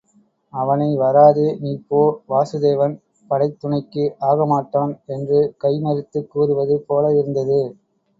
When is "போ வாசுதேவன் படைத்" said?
1.89-3.59